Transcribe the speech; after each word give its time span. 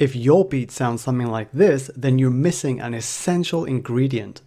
If 0.00 0.16
your 0.16 0.46
beat 0.46 0.70
sounds 0.70 1.02
something 1.02 1.26
like 1.26 1.52
this, 1.52 1.90
then 1.94 2.18
you're 2.18 2.30
missing 2.30 2.80
an 2.80 2.94
essential 2.94 3.66
ingredient. 3.66 4.40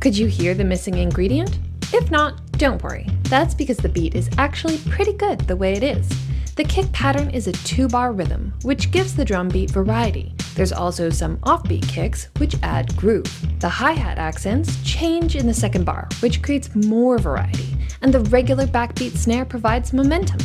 Could 0.00 0.18
you 0.18 0.26
hear 0.26 0.52
the 0.54 0.64
missing 0.64 0.98
ingredient? 0.98 1.60
If 1.92 2.10
not, 2.10 2.40
don't 2.58 2.82
worry. 2.82 3.06
That's 3.28 3.54
because 3.54 3.76
the 3.76 3.88
beat 3.88 4.16
is 4.16 4.28
actually 4.36 4.78
pretty 4.90 5.12
good 5.12 5.38
the 5.42 5.54
way 5.54 5.74
it 5.74 5.84
is. 5.84 6.08
The 6.56 6.64
kick 6.64 6.90
pattern 6.90 7.30
is 7.30 7.46
a 7.46 7.52
two 7.52 7.86
bar 7.86 8.12
rhythm, 8.12 8.52
which 8.62 8.90
gives 8.90 9.14
the 9.14 9.24
drum 9.24 9.48
beat 9.48 9.70
variety. 9.70 10.34
There's 10.56 10.72
also 10.72 11.08
some 11.08 11.36
offbeat 11.42 11.88
kicks, 11.88 12.30
which 12.38 12.56
add 12.64 12.96
groove. 12.96 13.30
The 13.60 13.68
hi 13.68 13.92
hat 13.92 14.18
accents 14.18 14.82
change 14.82 15.36
in 15.36 15.46
the 15.46 15.54
second 15.54 15.84
bar, 15.84 16.08
which 16.18 16.42
creates 16.42 16.74
more 16.74 17.16
variety. 17.16 17.69
And 18.02 18.14
the 18.14 18.20
regular 18.20 18.66
backbeat 18.66 19.16
snare 19.16 19.44
provides 19.44 19.92
momentum. 19.92 20.40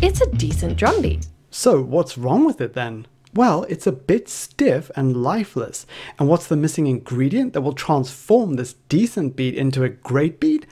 It's 0.00 0.20
a 0.20 0.30
decent 0.32 0.76
drum 0.76 1.02
beat. 1.02 1.26
So, 1.50 1.82
what's 1.82 2.18
wrong 2.18 2.44
with 2.44 2.60
it 2.60 2.74
then? 2.74 3.06
Well, 3.34 3.64
it's 3.68 3.86
a 3.86 3.92
bit 3.92 4.28
stiff 4.28 4.90
and 4.94 5.22
lifeless. 5.22 5.86
And 6.18 6.28
what's 6.28 6.46
the 6.46 6.56
missing 6.56 6.86
ingredient 6.86 7.52
that 7.52 7.62
will 7.62 7.72
transform 7.72 8.54
this 8.54 8.74
decent 8.88 9.34
beat 9.34 9.54
into 9.54 9.82
a 9.82 9.88
great 9.88 10.40
beat? 10.40 10.66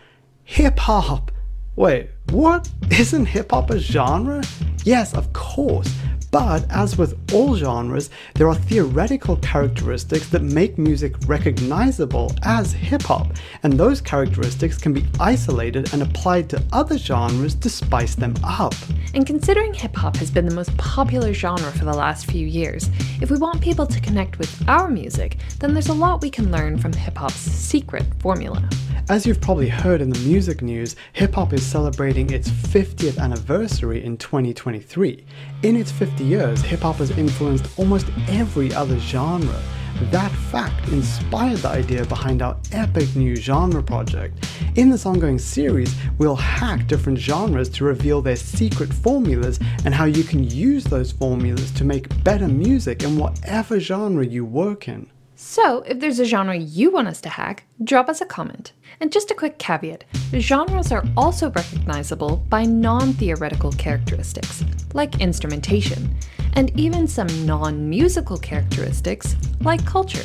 Hip 0.45 0.79
hop! 0.79 1.33
Wait, 1.75 2.11
what? 2.31 2.71
Isn't 2.91 3.27
hip 3.27 3.51
hop 3.51 3.71
a 3.71 3.79
genre? 3.79 4.43
Yes, 4.85 5.15
of 5.15 5.33
course. 5.33 5.93
But 6.33 6.65
as 6.71 6.97
with 6.97 7.15
all 7.35 7.57
genres, 7.57 8.09
there 8.33 8.49
are 8.49 8.55
theoretical 8.55 9.37
characteristics 9.37 10.31
that 10.31 10.41
make 10.41 10.79
music 10.79 11.15
recognizable 11.27 12.35
as 12.43 12.73
hip 12.73 13.03
hop, 13.03 13.35
and 13.63 13.75
those 13.75 14.01
characteristics 14.01 14.79
can 14.79 14.95
be 14.95 15.05
isolated 15.21 15.93
and 15.93 16.01
applied 16.01 16.49
to 16.49 16.65
other 16.73 16.97
genres 16.97 17.55
to 17.57 17.69
spice 17.69 18.15
them 18.15 18.35
up. 18.43 18.75
And 19.13 19.27
considering 19.27 19.75
hip 19.75 19.95
hop 19.95 20.17
has 20.17 20.31
been 20.31 20.47
the 20.47 20.55
most 20.55 20.75
popular 20.79 21.35
genre 21.35 21.71
for 21.71 21.85
the 21.85 21.93
last 21.93 22.25
few 22.25 22.47
years, 22.47 22.89
if 23.21 23.31
we 23.31 23.37
want 23.37 23.61
people 23.61 23.87
to 23.87 24.01
connect 24.01 24.39
with 24.39 24.67
our 24.71 24.89
music, 24.89 25.37
then 25.59 25.75
there's 25.75 25.89
a 25.89 25.93
lot 25.93 26.23
we 26.23 26.31
can 26.31 26.51
learn 26.51 26.79
from 26.79 26.95
hip 26.95 27.19
hop's 27.19 27.35
secret 27.35 28.07
formula. 28.21 28.67
As 29.09 29.27
you've 29.27 29.41
probably 29.41 29.69
heard 29.69 30.01
in 30.01 30.11
the 30.11 30.19
music 30.21 30.63
news, 30.63 30.95
hip 31.13 31.35
hop 31.35 31.53
is 31.53 31.67
celebrating 31.67 32.31
its 32.31 32.49
50th 32.49 33.19
anniversary 33.19 34.05
in 34.05 34.17
2023. 34.17 35.27
In 35.65 35.77
its 35.77 35.91
50 36.23 36.29
years, 36.31 36.63
hip 36.63 36.81
hop 36.81 36.97
has 36.97 37.11
influenced 37.19 37.67
almost 37.77 38.07
every 38.29 38.73
other 38.75 38.97
genre. 39.01 39.61
That 40.11 40.31
fact 40.31 40.89
inspired 40.89 41.59
the 41.59 41.69
idea 41.69 42.05
behind 42.05 42.43
our 42.43 42.57
epic 42.71 43.15
new 43.17 43.35
genre 43.35 43.83
project. 43.83 44.49
In 44.77 44.89
this 44.91 45.05
ongoing 45.05 45.39
series, 45.39 45.95
we'll 46.19 46.37
hack 46.37 46.87
different 46.87 47.19
genres 47.19 47.69
to 47.71 47.85
reveal 47.85 48.23
their 48.23 48.37
secret 48.37 48.93
formulas 48.93 49.59
and 49.85 49.93
how 49.93 50.05
you 50.05 50.23
can 50.23 50.49
use 50.49 50.85
those 50.85 51.11
formulas 51.11 51.73
to 51.73 51.85
make 51.85 52.07
better 52.23 52.47
music 52.49 53.03
in 53.03 53.19
whatever 53.19 53.81
genre 53.81 54.25
you 54.25 54.45
work 54.45 54.87
in. 54.87 55.09
So, 55.35 55.83
if 55.83 55.99
there's 55.99 56.21
a 56.21 56.25
genre 56.25 56.57
you 56.57 56.93
want 56.93 57.09
us 57.09 57.21
to 57.23 57.29
hack, 57.29 57.65
drop 57.85 58.09
us 58.09 58.21
a 58.21 58.27
comment. 58.27 58.73
And 59.01 59.13
just 59.13 59.31
a 59.31 59.35
quick 59.35 59.59
caveat 59.59 60.05
genres 60.35 60.93
are 60.93 61.05
also 61.17 61.51
recognizable 61.51 62.37
by 62.49 62.65
non 62.65 63.13
theoretical 63.15 63.73
characteristics, 63.73 64.65
like 64.95 65.21
instrumentation, 65.21 66.15
and 66.55 66.71
even 66.79 67.09
some 67.09 67.47
non 67.47 67.89
musical 67.89 68.37
characteristics, 68.37 69.37
like 69.61 69.85
culture. 69.87 70.25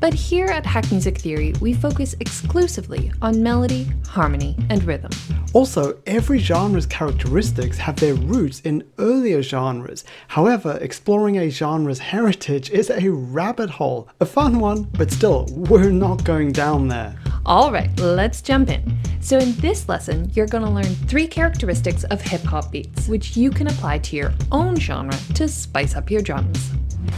But 0.00 0.14
here 0.14 0.46
at 0.46 0.64
Hack 0.64 0.90
Music 0.92 1.18
Theory, 1.18 1.54
we 1.60 1.72
focus 1.72 2.14
exclusively 2.20 3.10
on 3.20 3.42
melody, 3.42 3.88
harmony, 4.06 4.56
and 4.70 4.84
rhythm. 4.84 5.10
Also, 5.54 5.98
every 6.06 6.38
genre's 6.38 6.86
characteristics 6.86 7.78
have 7.78 7.96
their 7.96 8.14
roots 8.14 8.60
in 8.60 8.84
earlier 8.98 9.42
genres. 9.42 10.04
However, 10.28 10.78
exploring 10.80 11.38
a 11.38 11.50
genre's 11.50 11.98
heritage 11.98 12.70
is 12.70 12.90
a 12.90 13.08
rabbit 13.10 13.70
hole. 13.70 14.08
A 14.20 14.26
fun 14.26 14.60
one, 14.60 14.84
but 14.92 15.10
still, 15.10 15.46
we're 15.50 15.90
not 15.90 16.22
going 16.22 16.52
down 16.52 16.86
there. 16.86 16.97
Alright, 17.46 17.98
let's 17.98 18.42
jump 18.42 18.70
in. 18.70 18.98
So, 19.20 19.38
in 19.38 19.52
this 19.56 19.88
lesson, 19.88 20.30
you're 20.34 20.46
going 20.46 20.64
to 20.64 20.70
learn 20.70 20.84
three 20.84 21.26
characteristics 21.26 22.04
of 22.04 22.20
hip 22.20 22.42
hop 22.42 22.70
beats, 22.70 23.08
which 23.08 23.36
you 23.36 23.50
can 23.50 23.66
apply 23.66 23.98
to 23.98 24.16
your 24.16 24.32
own 24.52 24.76
genre 24.76 25.18
to 25.34 25.48
spice 25.48 25.96
up 25.96 26.10
your 26.10 26.22
drums. 26.22 26.70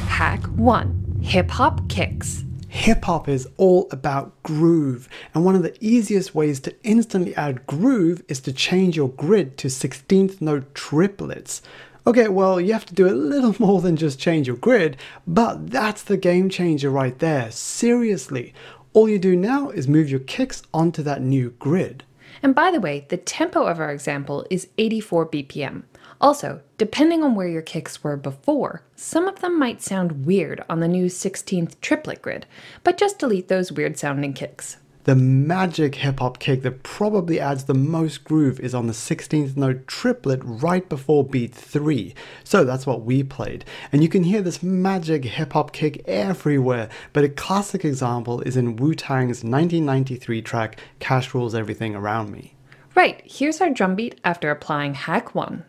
Hack 0.06 0.44
1 0.46 1.18
Hip 1.22 1.50
hop 1.50 1.88
kicks. 1.88 2.44
Hip 2.68 3.04
hop 3.04 3.28
is 3.28 3.48
all 3.56 3.88
about 3.90 4.42
groove, 4.42 5.08
and 5.34 5.44
one 5.44 5.54
of 5.54 5.62
the 5.62 5.76
easiest 5.84 6.34
ways 6.34 6.60
to 6.60 6.74
instantly 6.82 7.34
add 7.36 7.66
groove 7.66 8.22
is 8.28 8.40
to 8.40 8.52
change 8.52 8.96
your 8.96 9.10
grid 9.10 9.58
to 9.58 9.68
16th 9.68 10.40
note 10.40 10.74
triplets. 10.74 11.62
Okay, 12.06 12.28
well, 12.28 12.60
you 12.60 12.72
have 12.72 12.86
to 12.86 12.94
do 12.94 13.06
a 13.06 13.12
little 13.12 13.54
more 13.58 13.80
than 13.80 13.96
just 13.96 14.18
change 14.18 14.46
your 14.46 14.56
grid, 14.56 14.96
but 15.26 15.70
that's 15.70 16.02
the 16.02 16.16
game 16.16 16.48
changer 16.48 16.90
right 16.90 17.18
there. 17.18 17.50
Seriously. 17.50 18.54
All 18.92 19.08
you 19.08 19.20
do 19.20 19.36
now 19.36 19.70
is 19.70 19.86
move 19.86 20.10
your 20.10 20.18
kicks 20.18 20.62
onto 20.74 21.00
that 21.04 21.22
new 21.22 21.50
grid. 21.60 22.02
And 22.42 22.56
by 22.56 22.72
the 22.72 22.80
way, 22.80 23.06
the 23.08 23.16
tempo 23.16 23.64
of 23.64 23.78
our 23.78 23.92
example 23.92 24.44
is 24.50 24.66
84 24.78 25.28
BPM. 25.28 25.84
Also, 26.20 26.60
depending 26.76 27.22
on 27.22 27.36
where 27.36 27.46
your 27.46 27.62
kicks 27.62 28.02
were 28.02 28.16
before, 28.16 28.82
some 28.96 29.28
of 29.28 29.40
them 29.40 29.56
might 29.56 29.80
sound 29.80 30.26
weird 30.26 30.64
on 30.68 30.80
the 30.80 30.88
new 30.88 31.06
16th 31.06 31.80
triplet 31.80 32.20
grid, 32.20 32.46
but 32.82 32.98
just 32.98 33.20
delete 33.20 33.46
those 33.46 33.70
weird 33.70 33.96
sounding 33.96 34.32
kicks. 34.32 34.78
The 35.10 35.16
magic 35.16 35.96
hip 35.96 36.20
hop 36.20 36.38
kick 36.38 36.62
that 36.62 36.84
probably 36.84 37.40
adds 37.40 37.64
the 37.64 37.74
most 37.74 38.22
groove 38.22 38.60
is 38.60 38.76
on 38.76 38.86
the 38.86 38.92
16th 38.92 39.56
note 39.56 39.88
triplet 39.88 40.40
right 40.44 40.88
before 40.88 41.24
beat 41.24 41.52
3. 41.52 42.14
So 42.44 42.62
that's 42.62 42.86
what 42.86 43.02
we 43.02 43.24
played. 43.24 43.64
And 43.90 44.04
you 44.04 44.08
can 44.08 44.22
hear 44.22 44.40
this 44.40 44.62
magic 44.62 45.24
hip 45.24 45.54
hop 45.54 45.72
kick 45.72 46.04
everywhere, 46.06 46.88
but 47.12 47.24
a 47.24 47.28
classic 47.28 47.84
example 47.84 48.40
is 48.42 48.56
in 48.56 48.76
Wu 48.76 48.94
Tang's 48.94 49.42
1993 49.42 50.42
track 50.42 50.78
Cash 51.00 51.34
Rules 51.34 51.56
Everything 51.56 51.96
Around 51.96 52.30
Me. 52.30 52.54
Right, 52.94 53.20
here's 53.24 53.60
our 53.60 53.70
drum 53.70 53.96
beat 53.96 54.20
after 54.22 54.52
applying 54.52 54.94
hack 54.94 55.34
1. 55.34 55.64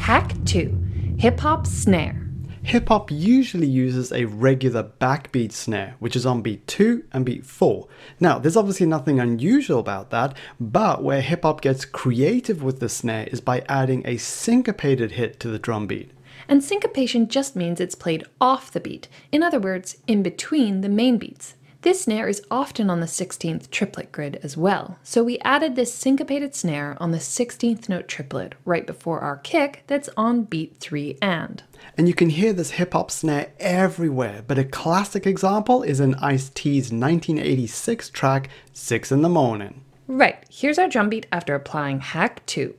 Hack 0.00 0.32
2 0.46 1.14
Hip 1.18 1.38
Hop 1.38 1.64
Snare. 1.64 2.31
Hip 2.64 2.88
hop 2.88 3.10
usually 3.10 3.66
uses 3.66 4.12
a 4.12 4.24
regular 4.24 4.84
backbeat 4.84 5.50
snare, 5.50 5.96
which 5.98 6.14
is 6.14 6.24
on 6.24 6.42
beat 6.42 6.64
2 6.68 7.04
and 7.12 7.26
beat 7.26 7.44
4. 7.44 7.88
Now, 8.20 8.38
there's 8.38 8.56
obviously 8.56 8.86
nothing 8.86 9.18
unusual 9.18 9.80
about 9.80 10.10
that, 10.10 10.36
but 10.60 11.02
where 11.02 11.20
hip 11.20 11.42
hop 11.42 11.60
gets 11.60 11.84
creative 11.84 12.62
with 12.62 12.78
the 12.78 12.88
snare 12.88 13.26
is 13.32 13.40
by 13.40 13.64
adding 13.68 14.02
a 14.06 14.16
syncopated 14.16 15.12
hit 15.12 15.40
to 15.40 15.48
the 15.48 15.58
drum 15.58 15.88
beat. 15.88 16.12
And 16.48 16.62
syncopation 16.62 17.28
just 17.28 17.56
means 17.56 17.80
it's 17.80 17.96
played 17.96 18.24
off 18.40 18.70
the 18.70 18.80
beat, 18.80 19.08
in 19.32 19.42
other 19.42 19.60
words, 19.60 19.96
in 20.06 20.22
between 20.22 20.82
the 20.82 20.88
main 20.88 21.18
beats. 21.18 21.54
This 21.82 22.02
snare 22.02 22.28
is 22.28 22.40
often 22.48 22.88
on 22.88 23.00
the 23.00 23.06
16th 23.06 23.68
triplet 23.72 24.12
grid 24.12 24.38
as 24.44 24.56
well, 24.56 24.98
so 25.02 25.24
we 25.24 25.40
added 25.40 25.74
this 25.74 25.92
syncopated 25.92 26.54
snare 26.54 26.96
on 27.00 27.10
the 27.10 27.18
16th 27.18 27.88
note 27.88 28.06
triplet 28.06 28.54
right 28.64 28.86
before 28.86 29.18
our 29.18 29.38
kick 29.38 29.82
that's 29.88 30.08
on 30.16 30.44
beat 30.44 30.76
3 30.76 31.18
and. 31.20 31.64
And 31.98 32.06
you 32.06 32.14
can 32.14 32.30
hear 32.30 32.52
this 32.52 32.70
hip 32.70 32.92
hop 32.92 33.10
snare 33.10 33.50
everywhere, 33.58 34.44
but 34.46 34.60
a 34.60 34.64
classic 34.64 35.26
example 35.26 35.82
is 35.82 35.98
in 35.98 36.14
Ice 36.16 36.50
T's 36.50 36.92
1986 36.92 38.10
track 38.10 38.48
6 38.72 39.10
in 39.10 39.22
the 39.22 39.28
Morning. 39.28 39.82
Right, 40.06 40.44
here's 40.48 40.78
our 40.78 40.88
drum 40.88 41.08
beat 41.08 41.26
after 41.32 41.56
applying 41.56 41.98
hack 41.98 42.46
2. 42.46 42.76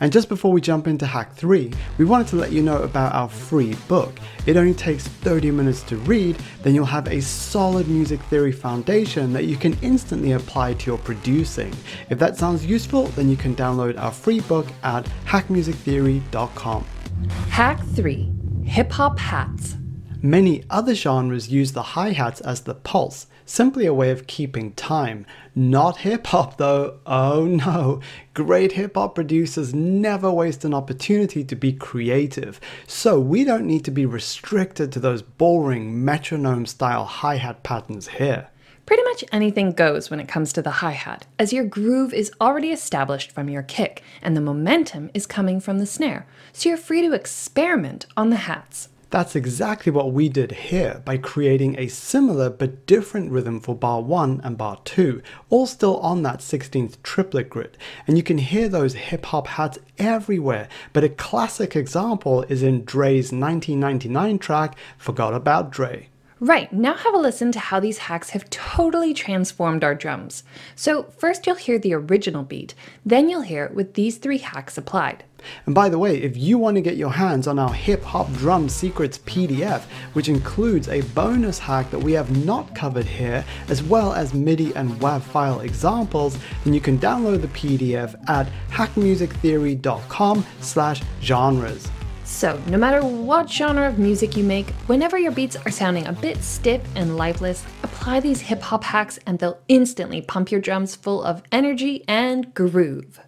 And 0.00 0.10
just 0.10 0.28
before 0.30 0.50
we 0.50 0.62
jump 0.62 0.86
into 0.86 1.06
hack 1.06 1.34
3, 1.34 1.70
we 1.98 2.04
wanted 2.06 2.28
to 2.28 2.36
let 2.36 2.52
you 2.52 2.62
know 2.62 2.82
about 2.82 3.14
our 3.14 3.28
free 3.28 3.74
book. 3.86 4.18
It 4.46 4.56
only 4.56 4.72
takes 4.72 5.06
30 5.06 5.50
minutes 5.50 5.82
to 5.84 5.96
read, 5.98 6.36
then 6.62 6.74
you'll 6.74 6.86
have 6.86 7.06
a 7.06 7.20
solid 7.20 7.86
music 7.86 8.20
theory 8.22 8.52
foundation 8.52 9.32
that 9.34 9.44
you 9.44 9.56
can 9.56 9.76
instantly 9.82 10.32
apply 10.32 10.74
to 10.74 10.86
your 10.86 10.98
producing. 10.98 11.74
If 12.08 12.18
that 12.18 12.38
sounds 12.38 12.64
useful, 12.64 13.04
then 13.08 13.28
you 13.28 13.36
can 13.36 13.54
download 13.54 13.98
our 13.98 14.12
free 14.12 14.40
book 14.40 14.66
at 14.82 15.04
hackmusictheory.com. 15.26 16.86
Hack 17.50 17.84
3 17.94 18.32
Hip 18.64 18.92
Hop 18.92 19.18
Hats. 19.18 19.76
Many 20.22 20.64
other 20.68 20.94
genres 20.94 21.48
use 21.48 21.72
the 21.72 21.82
hi 21.82 22.12
hats 22.12 22.40
as 22.42 22.60
the 22.60 22.74
pulse, 22.74 23.26
simply 23.50 23.84
a 23.84 23.92
way 23.92 24.10
of 24.10 24.28
keeping 24.28 24.72
time. 24.74 25.26
Not 25.54 25.98
hip 25.98 26.28
hop 26.28 26.56
though, 26.56 27.00
oh 27.04 27.44
no. 27.44 28.00
Great 28.32 28.72
hip 28.72 28.94
hop 28.94 29.16
producers 29.16 29.74
never 29.74 30.30
waste 30.30 30.64
an 30.64 30.72
opportunity 30.72 31.42
to 31.44 31.56
be 31.56 31.72
creative, 31.72 32.60
so 32.86 33.18
we 33.18 33.44
don't 33.44 33.66
need 33.66 33.84
to 33.84 33.90
be 33.90 34.06
restricted 34.06 34.92
to 34.92 35.00
those 35.00 35.22
boring 35.22 36.04
metronome 36.04 36.64
style 36.64 37.04
hi 37.04 37.36
hat 37.36 37.62
patterns 37.64 38.06
here. 38.08 38.48
Pretty 38.86 39.02
much 39.04 39.24
anything 39.30 39.72
goes 39.72 40.10
when 40.10 40.20
it 40.20 40.28
comes 40.28 40.52
to 40.52 40.62
the 40.62 40.70
hi 40.70 40.92
hat, 40.92 41.26
as 41.38 41.52
your 41.52 41.64
groove 41.64 42.14
is 42.14 42.32
already 42.40 42.70
established 42.70 43.32
from 43.32 43.48
your 43.48 43.62
kick, 43.62 44.02
and 44.22 44.36
the 44.36 44.40
momentum 44.40 45.10
is 45.12 45.26
coming 45.26 45.60
from 45.60 45.78
the 45.78 45.86
snare, 45.86 46.26
so 46.52 46.68
you're 46.68 46.78
free 46.78 47.02
to 47.02 47.12
experiment 47.12 48.06
on 48.16 48.30
the 48.30 48.36
hats. 48.36 48.88
That's 49.10 49.34
exactly 49.34 49.90
what 49.90 50.12
we 50.12 50.28
did 50.28 50.52
here 50.52 51.02
by 51.04 51.16
creating 51.16 51.76
a 51.76 51.88
similar 51.88 52.48
but 52.48 52.86
different 52.86 53.32
rhythm 53.32 53.58
for 53.58 53.74
bar 53.74 54.00
1 54.02 54.40
and 54.44 54.56
bar 54.56 54.80
2, 54.84 55.20
all 55.48 55.66
still 55.66 55.96
on 55.98 56.22
that 56.22 56.38
16th 56.38 57.02
triplet 57.02 57.50
grid. 57.50 57.76
And 58.06 58.16
you 58.16 58.22
can 58.22 58.38
hear 58.38 58.68
those 58.68 58.94
hip 58.94 59.26
hop 59.26 59.48
hats 59.48 59.80
everywhere, 59.98 60.68
but 60.92 61.02
a 61.02 61.08
classic 61.08 61.74
example 61.74 62.44
is 62.44 62.62
in 62.62 62.84
Dre's 62.84 63.32
1999 63.32 64.38
track, 64.38 64.78
Forgot 64.96 65.34
About 65.34 65.72
Dre. 65.72 66.09
Right, 66.42 66.72
now 66.72 66.94
have 66.94 67.12
a 67.12 67.18
listen 67.18 67.52
to 67.52 67.58
how 67.58 67.80
these 67.80 67.98
hacks 67.98 68.30
have 68.30 68.48
totally 68.48 69.12
transformed 69.12 69.84
our 69.84 69.94
drums. 69.94 70.42
So, 70.74 71.02
first 71.02 71.46
you'll 71.46 71.56
hear 71.56 71.78
the 71.78 71.92
original 71.92 72.44
beat, 72.44 72.74
then 73.04 73.28
you'll 73.28 73.42
hear 73.42 73.66
it 73.66 73.74
with 73.74 73.92
these 73.92 74.16
three 74.16 74.38
hacks 74.38 74.78
applied. 74.78 75.24
And 75.66 75.74
by 75.74 75.90
the 75.90 75.98
way, 75.98 76.16
if 76.16 76.38
you 76.38 76.56
want 76.56 76.76
to 76.76 76.80
get 76.80 76.96
your 76.96 77.12
hands 77.12 77.46
on 77.46 77.58
our 77.58 77.74
Hip 77.74 78.02
Hop 78.04 78.32
Drum 78.32 78.70
Secrets 78.70 79.18
PDF, 79.18 79.82
which 80.14 80.30
includes 80.30 80.88
a 80.88 81.02
bonus 81.12 81.58
hack 81.58 81.90
that 81.90 81.98
we 81.98 82.12
have 82.12 82.44
not 82.46 82.74
covered 82.74 83.04
here, 83.04 83.44
as 83.68 83.82
well 83.82 84.14
as 84.14 84.32
MIDI 84.32 84.74
and 84.76 84.92
WAV 84.92 85.20
file 85.20 85.60
examples, 85.60 86.38
then 86.64 86.72
you 86.72 86.80
can 86.80 86.98
download 86.98 87.42
the 87.42 87.48
PDF 87.48 88.14
at 88.30 88.48
hackmusictheory.com 88.70 90.46
slash 90.60 91.02
genres. 91.20 91.90
So, 92.30 92.58
no 92.68 92.78
matter 92.78 93.04
what 93.04 93.50
genre 93.50 93.88
of 93.88 93.98
music 93.98 94.34
you 94.34 94.44
make, 94.44 94.70
whenever 94.86 95.18
your 95.18 95.32
beats 95.32 95.56
are 95.56 95.70
sounding 95.70 96.06
a 96.06 96.12
bit 96.12 96.42
stiff 96.42 96.80
and 96.94 97.16
lifeless, 97.16 97.64
apply 97.82 98.20
these 98.20 98.40
hip 98.40 98.62
hop 98.62 98.84
hacks 98.84 99.18
and 99.26 99.38
they'll 99.38 99.58
instantly 99.68 100.22
pump 100.22 100.50
your 100.50 100.60
drums 100.60 100.94
full 100.94 101.22
of 101.22 101.42
energy 101.52 102.02
and 102.08 102.54
groove. 102.54 103.20